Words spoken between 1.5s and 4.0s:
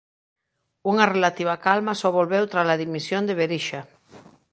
calma só volveu trala dimisión de Berisha.